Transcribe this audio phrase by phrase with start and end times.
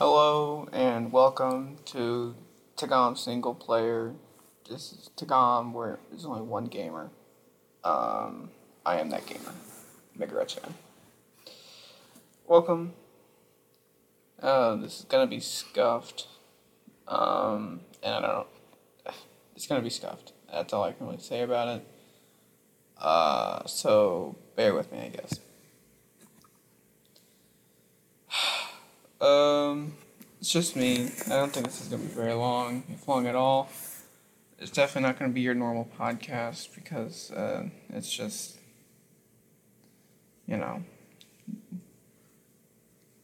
[0.00, 2.34] Hello and welcome to
[2.74, 4.14] Tagam Single Player.
[4.66, 7.10] This is Tagam where there's only one gamer.
[7.84, 8.48] Um,
[8.86, 9.52] I am that gamer.
[10.18, 10.72] MegaRedsFan.
[12.46, 12.94] Welcome.
[14.40, 16.28] Uh, this is gonna be scuffed.
[17.06, 18.46] Um, and I don't.
[19.54, 20.32] It's gonna be scuffed.
[20.50, 21.86] That's all I can really say about it.
[22.96, 25.40] Uh, so bear with me, I guess.
[29.20, 29.94] Um,
[30.40, 31.10] it's just me.
[31.26, 33.68] I don't think this is gonna be very long, if long at all.
[34.58, 38.58] It's definitely not gonna be your normal podcast because uh, it's just,
[40.46, 40.82] you know,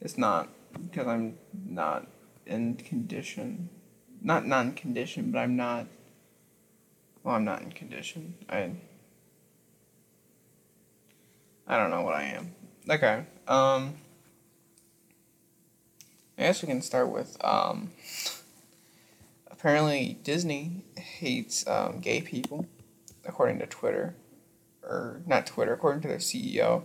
[0.01, 0.49] it's not
[0.83, 2.07] because I'm not
[2.45, 3.71] in condition.
[4.21, 5.87] Not not in condition, but I'm not.
[7.23, 8.35] Well, I'm not in condition.
[8.49, 8.73] I.
[11.67, 12.55] I don't know what I am.
[12.89, 13.25] Okay.
[13.49, 13.95] Um.
[16.39, 17.93] I guess we can start with um,
[19.51, 22.67] apparently Disney hates um, gay people,
[23.25, 24.17] according to Twitter,
[24.83, 26.85] or not Twitter, according to their CEO.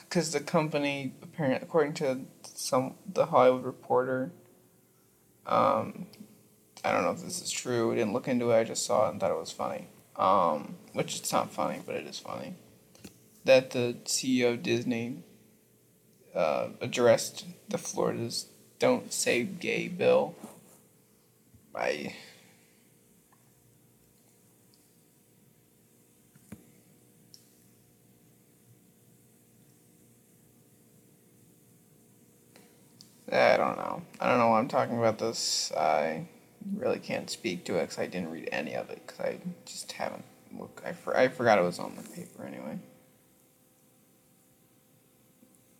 [0.00, 4.32] Because the company, apparently, according to some the Hollywood Reporter,
[5.46, 6.08] um,
[6.84, 7.92] I don't know if this is true.
[7.92, 8.58] I didn't look into it.
[8.58, 9.86] I just saw it and thought it was funny.
[10.16, 12.54] Um, which it's not funny, but it is funny.
[13.44, 15.22] That the CEO of Disney
[16.34, 18.46] uh, addressed the Florida's
[18.78, 20.34] Don't Say Gay bill.
[21.74, 22.14] I.
[33.32, 34.02] I don't know.
[34.20, 35.72] I don't know why I'm talking about this.
[35.72, 36.26] I
[36.76, 39.90] really can't speak to it because I didn't read any of it because I just
[39.92, 40.24] haven't
[40.56, 40.84] looked.
[40.86, 42.78] I, for, I forgot it was on the paper anyway.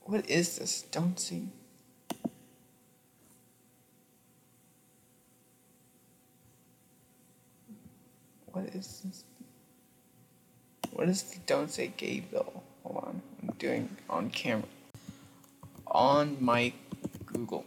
[0.04, 0.82] What is this?
[0.90, 1.48] Don't see.
[8.52, 9.24] What is this?
[10.92, 12.62] What is the don't say gay bill?
[12.82, 13.22] Hold on.
[13.42, 14.68] I'm doing on camera.
[15.86, 16.72] On my
[17.24, 17.64] Google.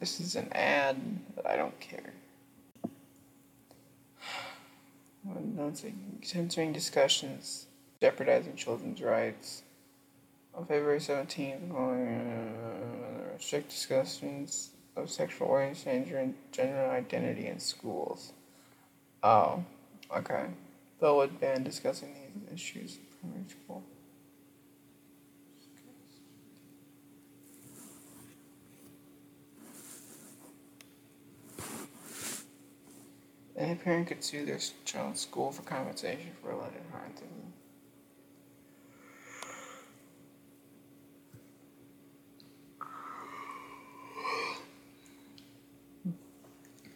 [0.00, 0.96] This is an ad,
[1.34, 2.12] but I don't care.
[6.22, 7.66] Censoring discussions
[8.00, 9.62] jeopardizing children's rights.
[10.54, 18.32] On February 17th, uh, restrict discussions of sexual orientation and gender identity in schools.
[19.22, 19.64] Oh,
[20.16, 20.46] okay.
[21.00, 23.82] Bill would ban discussing these issues in primary school.
[33.58, 37.52] Any parent could sue their child's school for compensation for alleged harm to them.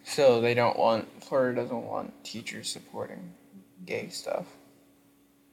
[0.04, 3.32] So they don't want Florida doesn't want teachers supporting
[3.84, 4.46] gay stuff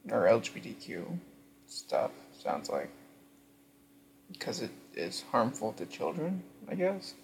[0.08, 1.18] or LGBTQ
[1.66, 2.12] stuff.
[2.40, 2.90] Sounds like
[4.30, 6.44] because it is harmful to children.
[6.70, 7.14] I guess.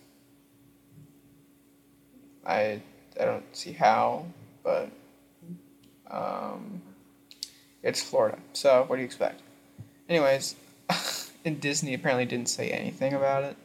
[2.44, 2.80] I
[3.20, 4.26] I don't see how,
[4.62, 4.90] but
[6.10, 6.82] um,
[7.82, 8.38] it's Florida.
[8.52, 9.42] So what do you expect?
[10.08, 10.56] Anyways,
[11.44, 13.56] and Disney apparently didn't say anything about it,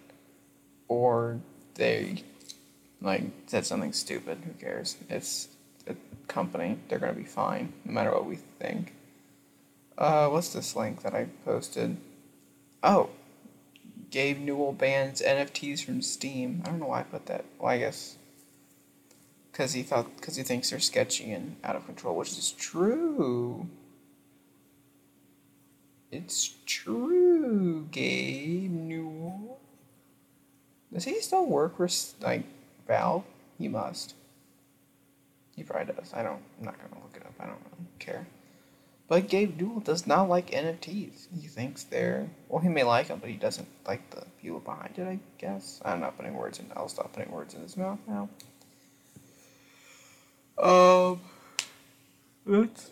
[0.88, 1.40] or
[1.76, 2.24] they
[3.02, 4.40] like said something stupid.
[4.46, 4.98] Who cares?
[5.10, 5.50] It's
[5.88, 5.96] a
[6.28, 6.78] company.
[6.88, 8.94] They're gonna be fine no matter what we think.
[9.98, 11.98] Uh, what's this link that I posted?
[12.82, 13.10] Oh,
[14.10, 16.62] Gabe Newell bans NFTs from Steam.
[16.66, 17.46] I don't know why I put that.
[17.60, 18.18] Well, I guess
[19.52, 23.68] because he thought because he thinks they're sketchy and out of control, which is true.
[26.12, 29.60] It's true, Gabe Newell.
[30.94, 31.88] Does he still work for
[32.22, 32.44] like
[32.88, 33.24] Valve?
[33.58, 34.16] He must.
[35.56, 36.14] He probably does.
[36.14, 36.42] I don't.
[36.60, 37.34] I'm not gonna look it up.
[37.40, 38.28] I don't really care.
[39.08, 41.28] But Gabe Newell does not like NFTs.
[41.40, 42.62] He thinks they're well.
[42.62, 45.08] He may like them, but he doesn't like the people behind it.
[45.08, 45.82] I guess.
[45.86, 46.66] I'm not putting words in.
[46.76, 48.30] I'll stop putting words in his mouth now.
[50.62, 51.20] Um,
[52.46, 52.92] it's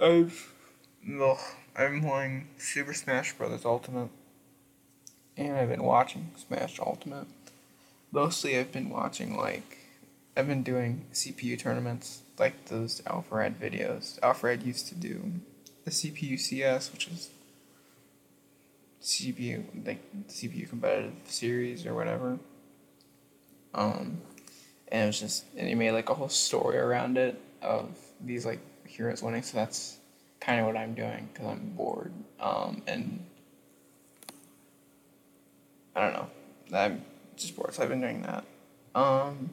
[0.00, 0.52] I've
[1.00, 1.38] no,
[1.76, 4.10] I'm playing Super Smash Brothers Ultimate,
[5.36, 7.28] and I've been watching Smash Ultimate.
[8.10, 9.78] Mostly, I've been watching like
[10.36, 14.18] I've been doing CPU tournaments like those Alpharad videos.
[14.20, 15.34] Alpharad used to do
[15.84, 17.30] the CPU CS, which is
[19.00, 22.40] CPU like CPU competitive series or whatever.
[23.72, 24.22] Um,
[24.88, 27.88] and it was just and he made like a whole story around it of
[28.24, 29.42] these like heroes winning.
[29.42, 29.98] So that's
[30.40, 32.12] kind of what I'm doing because I'm bored.
[32.40, 33.24] Um, and
[35.94, 36.30] I don't know.
[36.72, 37.02] I'm
[37.36, 38.44] just bored, so I've been doing that.
[38.94, 39.50] Um,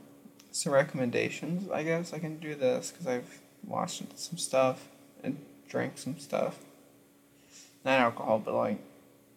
[0.52, 4.88] some recommendations, I guess I can do this because I've watched some stuff
[5.24, 5.38] and
[5.68, 6.60] drank some stuff.
[7.84, 8.80] Not alcohol, but like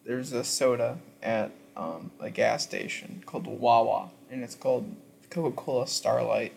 [0.05, 4.95] there's a soda at um, a gas station called Wawa, and it's called
[5.29, 6.53] Coca Cola Starlight,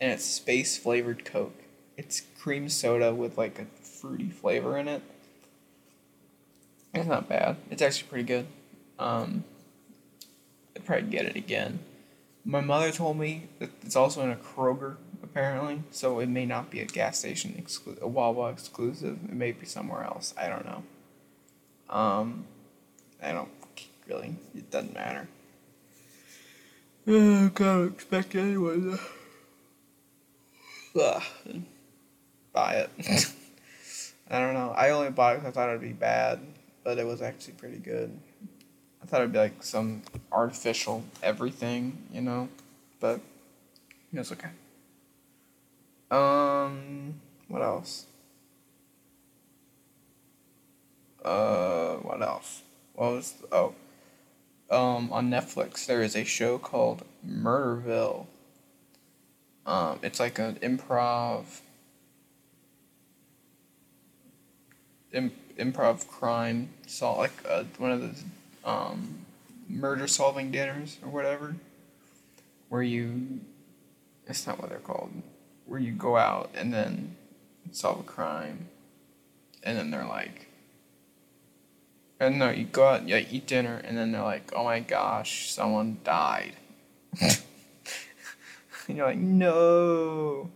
[0.00, 1.62] and it's space flavored Coke.
[1.96, 5.02] It's cream soda with like a fruity flavor in it.
[6.94, 7.56] It's not bad.
[7.70, 8.46] It's actually pretty good.
[8.98, 9.44] Um,
[10.76, 11.80] I'd probably get it again.
[12.44, 16.70] My mother told me that it's also in a Kroger apparently, so it may not
[16.70, 19.18] be a gas station exclu- a Wawa exclusive.
[19.24, 20.34] It may be somewhere else.
[20.36, 20.82] I don't know.
[21.88, 22.44] Um,
[23.22, 23.48] I don't
[24.08, 24.34] really.
[24.54, 25.28] It doesn't matter.
[27.06, 28.96] I gotta expect anyway.
[31.00, 31.22] Ugh.
[32.52, 32.90] Buy it.
[34.30, 34.70] I don't know.
[34.70, 36.40] I only bought it because I thought it'd be bad,
[36.84, 38.16] but it was actually pretty good.
[39.02, 42.48] I thought it'd be like some artificial everything, you know,
[43.00, 43.20] but
[44.12, 44.50] it was okay.
[46.10, 47.14] Um,
[47.48, 48.06] what else?
[51.24, 52.62] Uh, what else?
[52.94, 53.74] What was oh,
[54.72, 58.26] um, on Netflix there is a show called Murderville.
[59.66, 61.60] Um, it's like an improv.
[65.12, 68.24] Im- improv crime, so like uh, one of those
[68.64, 69.26] um,
[69.68, 71.56] murder solving dinners or whatever,
[72.70, 73.40] where you,
[74.26, 75.10] it's not what they're called,
[75.66, 77.14] where you go out and then
[77.72, 78.68] solve a crime,
[79.62, 80.46] and then they're like,
[82.26, 85.50] and no, you go out, you eat dinner, and then they're like, oh my gosh,
[85.50, 86.54] someone died.
[87.20, 87.36] and
[88.88, 90.50] you're like, no,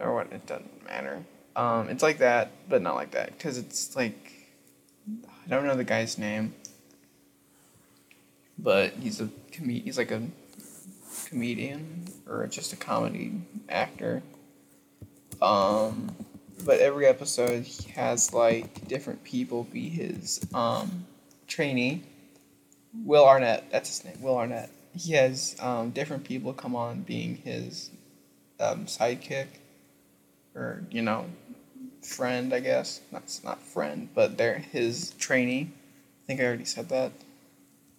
[0.00, 0.32] or what?
[0.32, 1.24] It doesn't matter.
[1.56, 4.32] Um, it's like that, but not like that, because it's like,
[5.46, 6.54] I don't know the guy's name
[8.58, 10.22] but he's a com- he's like a
[11.26, 14.22] comedian or just a comedy actor.
[15.40, 16.14] Um,
[16.64, 21.06] but every episode he has like different people be his um
[21.46, 22.02] trainee.
[23.04, 24.22] Will Arnett, that's his name.
[24.22, 24.70] Will Arnett.
[24.94, 27.90] He has um, different people come on being his
[28.60, 29.46] um, sidekick,
[30.54, 31.26] or you know,
[32.02, 32.52] friend.
[32.54, 35.70] I guess that's not friend, but they're his trainee.
[35.70, 37.12] I think I already said that.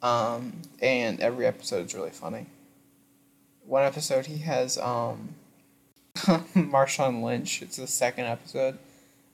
[0.02, 2.48] Um, and every episode is really funny.
[3.66, 5.36] One episode he has um,
[6.56, 7.64] Marshawn Lynch.
[7.64, 8.78] It's the second episode.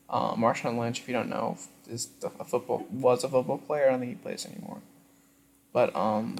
[0.08, 1.58] Uh, Marshawn Lynch, if you don't know,
[1.88, 3.86] is a football was a football player.
[3.86, 4.78] I don't think he plays anymore.
[5.74, 6.38] But um,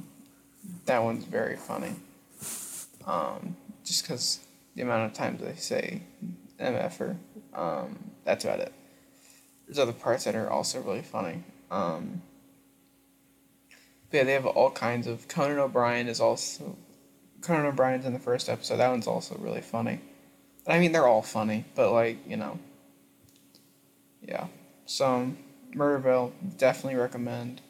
[0.86, 1.92] that one's very funny.
[3.06, 4.40] Um, just because
[4.74, 6.02] the amount of times they say
[6.58, 7.16] MFer,
[7.54, 8.72] um, that's about it.
[9.66, 11.42] There's other parts that are also really funny.
[11.70, 12.22] Um,
[14.10, 15.28] yeah, they have all kinds of.
[15.28, 16.76] Conan O'Brien is also.
[17.42, 18.78] Conan O'Brien's in the first episode.
[18.78, 20.00] That one's also really funny.
[20.66, 22.58] I mean, they're all funny, but like you know.
[24.22, 24.48] Yeah,
[24.86, 25.32] so
[25.74, 27.60] Murderville definitely recommend.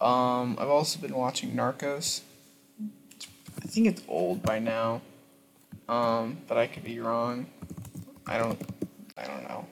[0.00, 2.22] Um, I've also been watching Narcos.
[3.62, 5.02] I think it's old by now,
[5.88, 7.46] um, but I could be wrong.
[8.26, 8.60] I don't.
[9.16, 9.66] I don't know.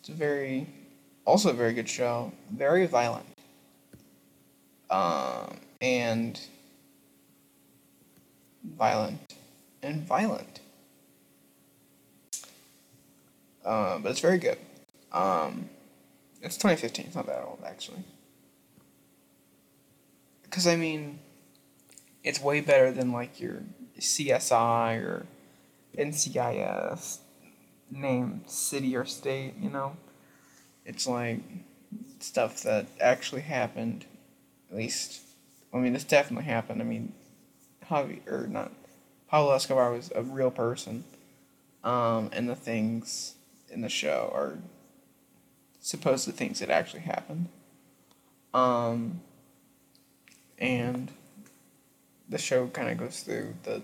[0.00, 0.66] It's a very,
[1.24, 2.32] also a very good show.
[2.50, 3.26] Very violent
[4.92, 6.38] um, and
[8.76, 9.34] violent
[9.82, 10.60] and violent.
[13.64, 14.58] Um, but it's very good.
[15.12, 15.68] Um,
[16.40, 17.06] it's 2015.
[17.06, 18.04] It's not that old, actually.
[20.42, 21.18] Because, I mean,
[22.24, 23.62] it's way better than, like, your
[23.98, 25.26] CSI or
[25.96, 27.18] NCIS,
[27.90, 29.96] name city or state, you know?
[30.84, 31.40] It's, like,
[32.18, 34.06] stuff that actually happened
[34.72, 35.20] at least,
[35.72, 36.80] I mean, this definitely happened.
[36.80, 37.12] I mean,
[37.90, 38.72] Javi or not,
[39.28, 41.04] Pablo Escobar was a real person,
[41.84, 43.34] um, and the things
[43.72, 44.58] in the show are
[45.80, 47.48] supposed to things that actually happened.
[48.54, 49.20] Um,
[50.58, 51.10] and
[52.28, 53.82] the show kind of goes through the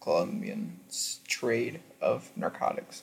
[0.00, 0.80] Colombian
[1.26, 3.02] trade of narcotics.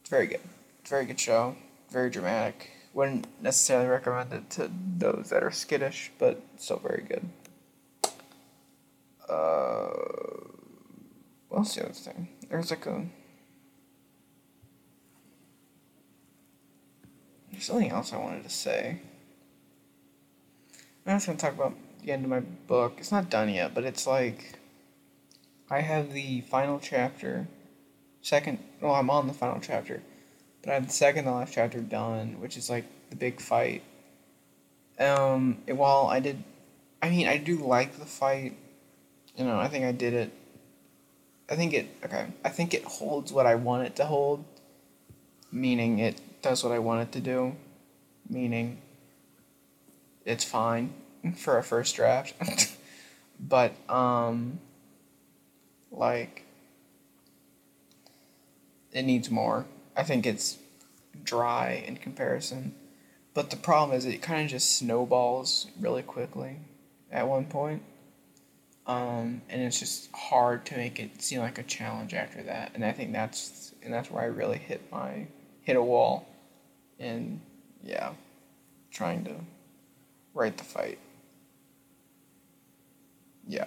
[0.00, 0.40] It's very good.
[0.80, 1.56] It's very good show.
[1.90, 7.28] Very dramatic wouldn't necessarily recommend it to those that are skittish, but still very good.
[9.28, 9.90] Uh,
[11.50, 12.28] what's the other thing?
[12.48, 13.04] There's like a.
[17.56, 18.98] There's something else I wanted to say.
[21.06, 21.72] I'm just gonna talk about
[22.04, 22.96] the end of my book.
[22.98, 24.58] It's not done yet, but it's like
[25.70, 27.48] I have the final chapter,
[28.20, 28.58] second.
[28.82, 30.02] Well, I'm on the final chapter,
[30.60, 33.82] but I have the second to last chapter done, which is like the big fight.
[34.98, 36.44] Um, it, while I did,
[37.00, 38.54] I mean, I do like the fight.
[39.34, 40.30] You know, I think I did it.
[41.48, 42.26] I think it okay.
[42.44, 44.44] I think it holds what I want it to hold.
[45.50, 47.56] Meaning it does what I want it to do.
[48.28, 48.78] Meaning
[50.24, 50.92] it's fine
[51.36, 52.34] for a first draft.
[53.40, 54.60] but um
[55.90, 56.44] like
[58.92, 59.66] it needs more.
[59.96, 60.58] I think it's
[61.22, 62.74] dry in comparison.
[63.34, 66.56] But the problem is it kind of just snowballs really quickly
[67.12, 67.82] at one point.
[68.86, 72.72] Um, and it's just hard to make it seem like a challenge after that.
[72.74, 75.26] And I think that's and that's where I really hit my
[75.66, 76.26] hit a wall.
[76.98, 77.40] And
[77.82, 78.12] yeah,
[78.90, 79.34] trying to
[80.32, 80.98] write the fight.
[83.46, 83.66] Yeah.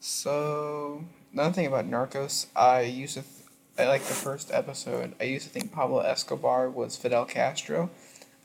[0.00, 5.14] So another thing about Narcos, I used to, th- I like the first episode.
[5.20, 7.90] I used to think Pablo Escobar was Fidel Castro.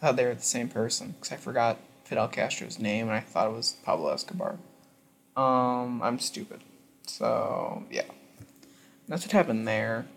[0.01, 3.21] I thought they were the same person because I forgot Fidel Castro's name and I
[3.21, 4.57] thought it was Pablo Escobar.
[5.35, 6.61] Um, I'm stupid.
[7.05, 8.05] So yeah,
[9.07, 10.07] that's what happened there.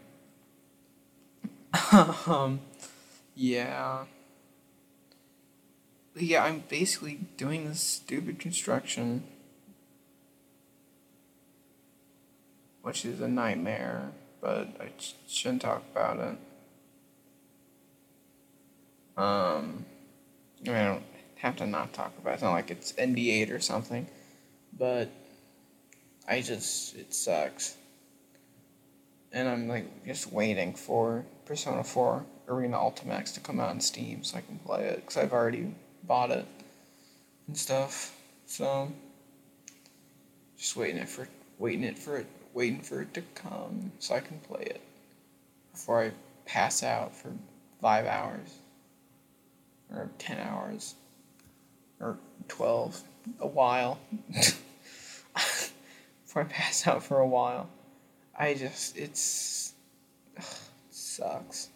[2.27, 2.61] um,
[3.35, 4.05] yeah.
[6.17, 9.25] Yeah, I'm basically doing this stupid construction
[12.83, 16.39] which is a nightmare, but I sh- shouldn't talk about it.
[19.21, 19.85] Um,
[20.67, 21.05] I mean, I don't
[21.37, 22.35] have to not talk about it.
[22.35, 24.07] It's not like it's NDA or something,
[24.77, 25.11] but
[26.27, 27.77] I just, it sucks.
[29.33, 34.25] And I'm like just waiting for Persona 4 Arena Ultimax to come out on Steam
[34.25, 36.47] so I can play it because I've already bought it
[37.47, 38.17] and stuff.
[38.47, 38.93] So,
[40.59, 44.21] just waiting it for waiting it for it waiting for it to come so I
[44.21, 44.81] can play it
[45.73, 46.13] before I
[46.45, 47.31] pass out for
[47.81, 48.59] five hours
[49.93, 50.95] or 10 hours
[52.01, 52.19] or
[52.49, 53.03] 12,
[53.41, 54.01] a while.
[56.25, 57.69] before I pass out for a while.
[58.41, 59.75] I just, it's,
[60.39, 61.69] ugh, it sucks.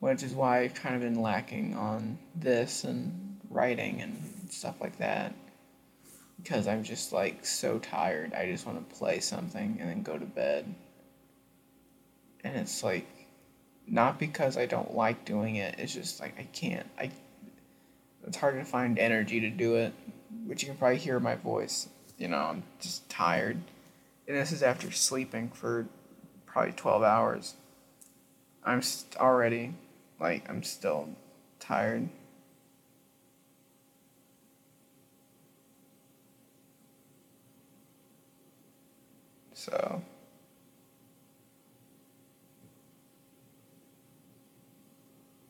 [0.00, 4.14] Which is why I've kind of been lacking on this and writing and
[4.50, 5.34] stuff like that
[6.42, 8.34] because I'm just like so tired.
[8.34, 10.66] I just want to play something and then go to bed.
[12.44, 13.08] And it's like
[13.86, 15.76] not because I don't like doing it.
[15.78, 16.86] It's just like I can't.
[16.98, 17.10] I
[18.26, 19.94] it's hard to find energy to do it,
[20.44, 21.88] which you can probably hear my voice.
[22.16, 23.58] You know, I'm just tired.
[24.26, 25.86] And this is after sleeping for
[26.46, 27.54] probably 12 hours.
[28.64, 29.74] I'm st- already
[30.20, 31.08] like I'm still
[31.58, 32.08] tired.
[39.52, 40.02] So.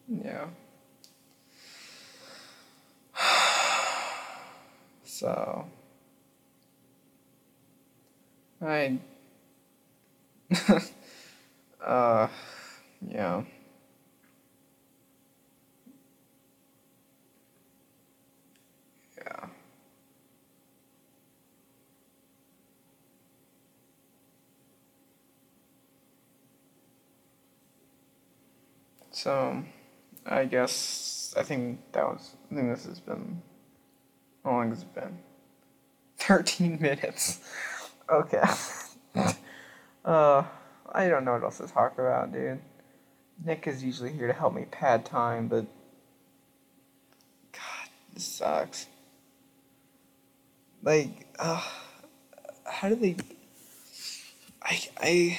[0.09, 0.47] Yeah.
[5.06, 5.66] So.
[8.64, 8.99] I.
[11.85, 12.28] uh,
[13.09, 13.42] yeah.
[19.18, 19.47] Yeah.
[29.11, 29.64] So,
[30.26, 32.37] I guess I think that was.
[32.50, 33.42] I think this has been.
[34.44, 35.18] How long has it been?
[36.18, 37.40] Thirteen minutes.
[38.11, 38.42] Okay.
[40.04, 40.44] uh,
[40.92, 42.61] I don't know what else to talk about, dude.
[43.44, 45.66] Nick is usually here to help me pad time, but
[47.52, 48.87] God, this sucks.
[50.82, 51.62] Like, uh,
[52.64, 53.16] how do they?
[54.62, 55.38] I I.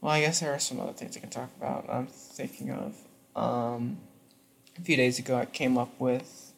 [0.00, 1.86] Well, I guess there are some other things I can talk about.
[1.88, 2.96] I'm thinking of.
[3.36, 3.98] Um,
[4.76, 6.49] a few days ago, I came up with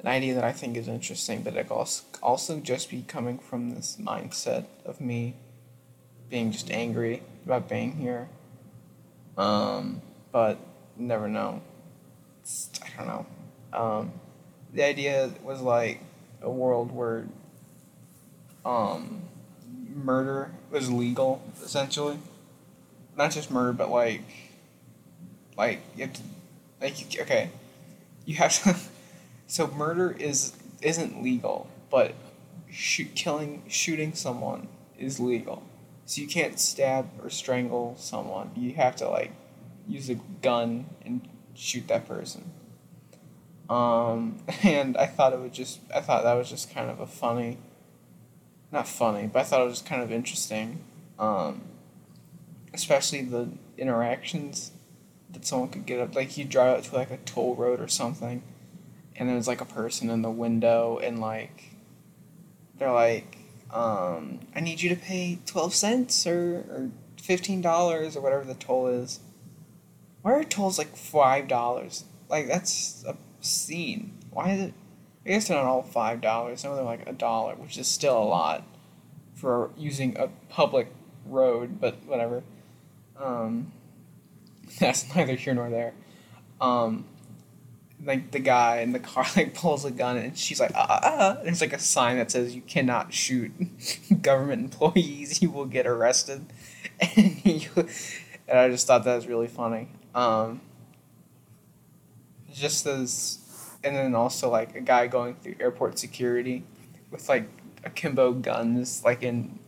[0.00, 3.74] an idea that I think is interesting, but it also also just be coming from
[3.74, 5.34] this mindset of me
[6.28, 8.28] being just angry about being here.
[9.36, 10.02] Um,
[10.32, 10.58] but
[10.96, 11.62] never know.
[12.42, 13.26] It's, I don't know.
[13.72, 14.12] Um,
[14.72, 16.00] the idea was like
[16.40, 17.26] a world where
[18.64, 19.22] um,
[19.94, 22.18] murder was legal, essentially
[23.16, 24.22] not just murder, but like,
[25.56, 26.22] like you have to,
[26.80, 27.50] like okay,
[28.24, 28.74] you have to.
[29.50, 32.14] so murder is isn't legal, but
[32.70, 35.64] shoot, killing, shooting someone is legal.
[36.06, 38.52] So you can't stab or strangle someone.
[38.56, 39.32] You have to like
[39.88, 42.52] use a gun and shoot that person.
[43.68, 47.06] Um, and I thought it would just, I thought that was just kind of a
[47.06, 47.58] funny,
[48.70, 50.84] not funny, but I thought it was kind of interesting.
[51.18, 51.62] Um,
[52.72, 54.70] especially the interactions
[55.28, 56.14] that someone could get up.
[56.14, 58.42] Like you drive up to like a toll road or something,
[59.20, 61.74] and there's like a person in the window, and like
[62.78, 63.36] they're like,
[63.70, 68.54] um, "I need you to pay twelve cents or or fifteen dollars or whatever the
[68.54, 69.20] toll is."
[70.22, 72.04] Why are tolls like five dollars?
[72.30, 74.14] Like that's obscene.
[74.30, 74.74] Why is it?
[75.26, 76.62] I guess they're not all five dollars.
[76.62, 78.64] Some of them are like a dollar, which is still a lot
[79.34, 80.88] for using a public
[81.26, 82.42] road, but whatever.
[83.18, 83.72] Um,
[84.80, 85.92] that's neither here nor there.
[86.58, 87.04] Um,
[88.04, 91.38] like the guy in the car like pulls a gun and she's like ah ah,
[91.44, 93.52] there's like a sign that says you cannot shoot
[94.22, 95.42] government employees.
[95.42, 96.46] You will get arrested.
[97.16, 97.70] And you,
[98.46, 99.88] and I just thought that was really funny.
[100.14, 100.60] Um,
[102.52, 103.38] just as
[103.82, 106.62] and then also like a guy going through airport security
[107.10, 107.48] with like
[107.84, 109.58] akimbo guns like in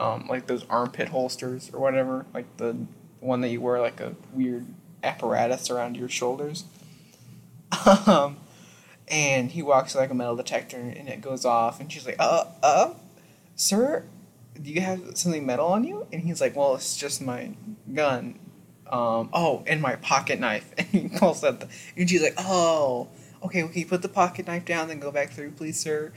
[0.00, 2.76] um, like those armpit holsters or whatever like the
[3.20, 4.66] one that you wear like a weird
[5.02, 6.64] apparatus around your shoulders.
[7.96, 8.36] Um,
[9.08, 12.44] and he walks like a metal detector and it goes off and she's like, uh,
[12.62, 12.94] uh,
[13.56, 14.04] sir,
[14.60, 16.06] do you have something metal on you?
[16.12, 17.52] And he's like, well, it's just my
[17.92, 18.38] gun.
[18.86, 20.72] Um, oh, and my pocket knife.
[20.78, 23.08] And he pulls out the, and she's like, oh,
[23.44, 26.12] okay, okay, put the pocket knife down, then go back through, please, sir.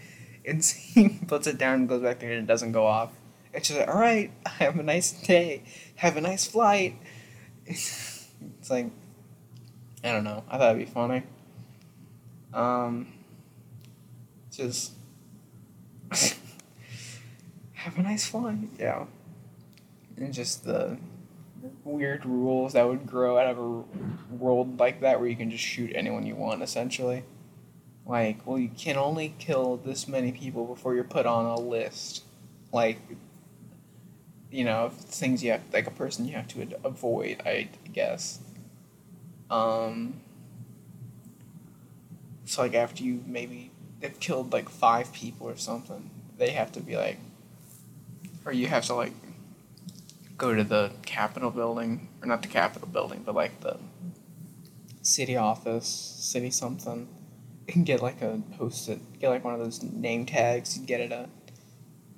[0.45, 3.11] And he puts it down and goes back there and it doesn't go off.
[3.53, 5.63] And she's like, all right, have a nice day
[5.95, 6.97] have a nice flight.
[7.65, 8.87] It's like,
[10.03, 10.43] I don't know.
[10.49, 11.23] I thought it'd be funny.
[12.53, 13.07] Um,
[14.51, 14.93] just
[17.73, 18.69] have a nice flight.
[18.77, 19.05] Yeah.
[20.17, 20.97] And just the
[21.83, 23.83] weird rules that would grow out of a
[24.33, 27.23] world like that where you can just shoot anyone you want, essentially.
[28.05, 32.23] Like, well, you can only kill this many people before you're put on a list.
[32.71, 32.99] Like,
[34.53, 38.39] you know things you have like a person you have to avoid i guess
[39.49, 40.13] um
[42.45, 46.79] so like after you maybe they've killed like five people or something they have to
[46.79, 47.17] be like
[48.45, 49.13] or you have to like
[50.37, 53.77] go to the capitol building or not the capitol building but like the
[55.01, 57.07] city office city something
[57.73, 61.11] and get like a post-it get like one of those name tags you get it
[61.11, 61.29] a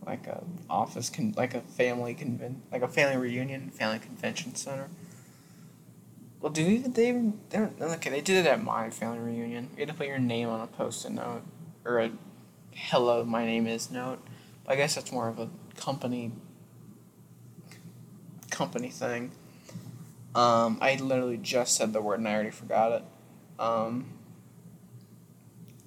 [0.05, 4.87] like a office con like a family conven like a family reunion family convention center.
[6.41, 7.11] Well, do they
[7.49, 9.69] they okay they did it at my family reunion.
[9.73, 11.41] You had to put your name on a post-it note
[11.83, 12.11] or a
[12.71, 14.19] hello my name is note.
[14.63, 16.31] But I guess that's more of a company
[18.51, 19.31] company thing.
[20.35, 23.03] Um, I literally just said the word and I already forgot it.
[23.57, 24.05] Um,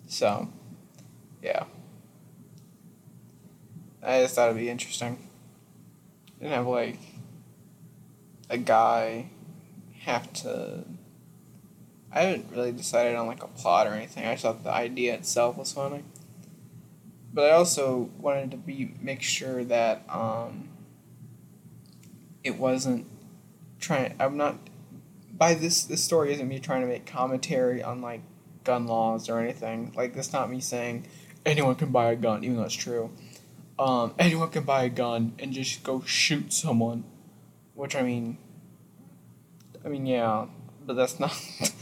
[0.07, 0.49] so,
[1.43, 1.65] yeah.
[4.03, 5.19] I just thought it'd be interesting.
[6.41, 6.99] And have like
[8.49, 9.29] a guy
[10.03, 10.85] have to.
[12.11, 14.25] I haven't really decided on like a plot or anything.
[14.25, 16.05] I thought the idea itself was funny.
[17.33, 20.69] But I also wanted to be make sure that um,
[22.43, 23.07] it wasn't
[23.79, 24.15] trying.
[24.19, 24.57] I'm not.
[25.37, 28.23] By this, this story isn't me trying to make commentary on like
[28.65, 29.93] gun laws or anything.
[29.95, 31.07] Like, it's not me saying
[31.47, 33.11] anyone can buy a gun, even though it's true
[33.79, 37.05] um, anyone can buy a gun and just go shoot someone.
[37.75, 38.39] Which I mean,
[39.85, 40.47] I mean yeah,
[40.87, 41.35] but that's not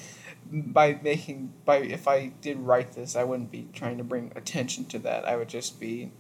[0.52, 4.85] by making by if I did write this, I wouldn't be trying to bring attention
[4.87, 5.26] to that.
[5.26, 6.12] I would just be,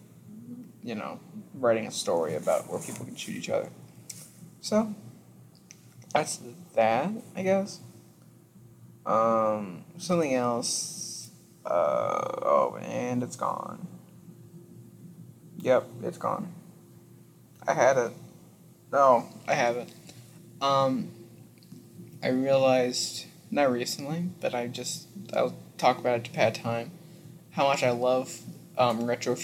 [0.82, 1.20] you know,
[1.54, 3.70] writing a story about where people can shoot each other.
[4.60, 4.94] So
[6.12, 6.40] that's
[6.74, 7.80] that, I guess.
[9.04, 11.30] Um, something else.
[11.64, 13.86] Uh, oh, and it's gone.
[15.58, 16.52] Yep, it's gone.
[17.66, 18.12] I had it.
[18.92, 19.92] No, I haven't.
[20.60, 21.10] Um,
[22.22, 26.92] I realized not recently, but I just I'll talk about it to pad time.
[27.50, 28.40] How much I love
[28.78, 29.36] um, retro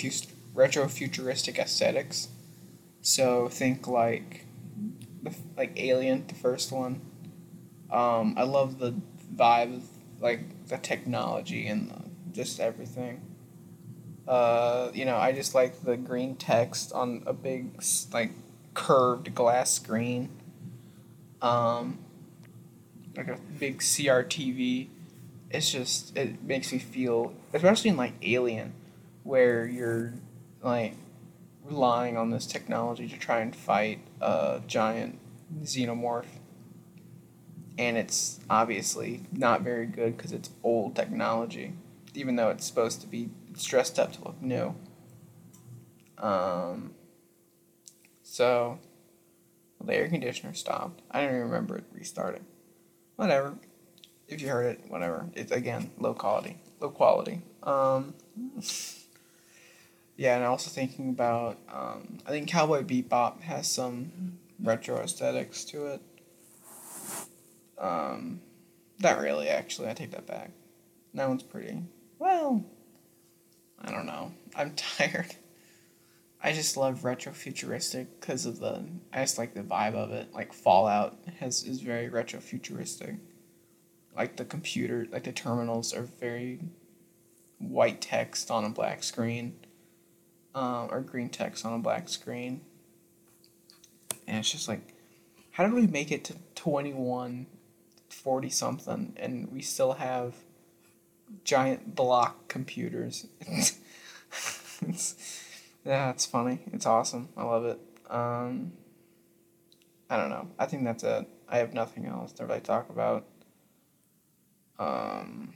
[0.54, 2.28] retro futuristic aesthetics.
[3.00, 4.46] So think like
[5.22, 7.00] the, like Alien, the first one.
[7.90, 8.94] Um, I love the
[9.34, 9.82] vibe,
[10.20, 13.20] like the technology and the, just everything.
[14.26, 17.82] Uh, you know, I just like the green text on a big
[18.12, 18.32] like
[18.74, 20.30] curved glass screen.
[21.40, 21.98] Um,
[23.16, 24.88] like a big CRTV.
[25.50, 28.74] It's just it makes me feel, especially in like Alien,
[29.22, 30.14] where you're
[30.62, 30.94] like
[31.64, 35.18] relying on this technology to try and fight a giant
[35.62, 36.26] xenomorph.
[37.78, 41.74] And it's obviously not very good because it's old technology
[42.14, 44.74] even though it's supposed to be dressed up to look new.
[46.18, 46.94] Um,
[48.22, 48.78] so
[49.82, 51.02] the air conditioner stopped.
[51.10, 52.44] I don't even remember it restarting.
[53.22, 53.54] Whatever.
[54.26, 55.28] If you heard it, whatever.
[55.34, 56.58] It's again low quality.
[56.80, 57.40] Low quality.
[57.62, 58.14] Um,
[60.16, 65.86] yeah, and also thinking about um, I think Cowboy Bebop has some retro aesthetics to
[65.86, 66.02] it.
[67.78, 68.40] Um,
[68.98, 69.88] not really, actually.
[69.88, 70.50] I take that back.
[71.14, 71.80] That one's pretty.
[72.18, 72.64] Well,
[73.80, 74.32] I don't know.
[74.56, 75.36] I'm tired.
[76.44, 78.84] I just love retro futuristic because of the.
[79.12, 80.34] I just like the vibe of it.
[80.34, 83.14] Like Fallout has is very retro futuristic.
[84.16, 86.58] Like the computer, like the terminals are very
[87.58, 89.54] white text on a black screen,
[90.54, 92.62] um, or green text on a black screen.
[94.26, 94.94] And it's just like,
[95.52, 97.46] how did we make it to 21,
[98.08, 100.34] 40 something, and we still have
[101.44, 103.26] giant block computers?
[104.82, 105.41] it's,
[105.84, 106.60] yeah, it's funny.
[106.72, 107.28] It's awesome.
[107.36, 107.80] I love it.
[108.08, 108.72] Um,
[110.08, 110.48] I don't know.
[110.58, 111.26] I think that's it.
[111.48, 113.26] I have nothing else to really talk about.
[114.78, 115.54] Um,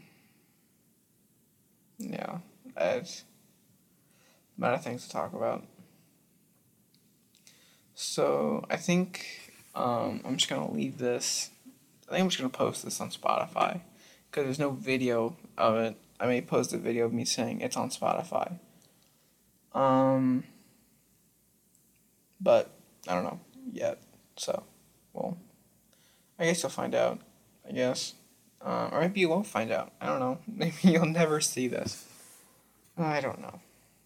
[1.98, 2.38] yeah,
[2.76, 3.24] it's
[4.58, 5.64] a lot of things to talk about.
[7.94, 9.26] So I think
[9.74, 11.50] um, I'm just gonna leave this.
[12.08, 13.80] I think I'm just gonna post this on Spotify
[14.30, 15.96] because there's no video of it.
[16.18, 18.58] I may post a video of me saying it's on Spotify.
[19.76, 20.44] Um,
[22.40, 22.70] but
[23.06, 23.40] I don't know
[23.72, 24.00] yet.
[24.36, 24.64] So,
[25.12, 25.36] well,
[26.38, 27.20] I guess you'll find out.
[27.68, 28.14] I guess.
[28.62, 29.92] Um, or maybe you won't find out.
[30.00, 30.38] I don't know.
[30.46, 32.04] Maybe you'll never see this.
[32.96, 33.60] I don't know.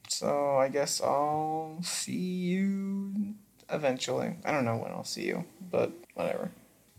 [0.09, 3.35] So I guess I'll see you
[3.71, 4.37] eventually.
[4.45, 6.51] I don't know when I'll see you, but whatever.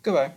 [0.02, 0.34] Goodbye.